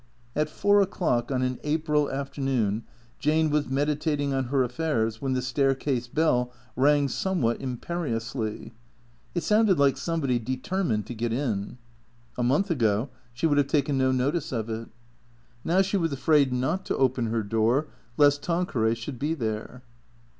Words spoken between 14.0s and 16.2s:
notice of it. Now she was